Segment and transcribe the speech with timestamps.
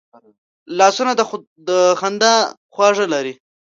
[0.77, 1.11] لاسونه
[1.67, 1.69] د
[1.99, 2.33] خندا
[2.73, 3.33] خواږه لري